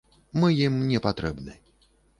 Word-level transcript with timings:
Мы 0.43 0.49
ім 0.61 0.81
не 0.93 1.03
патрэбны. 1.07 1.53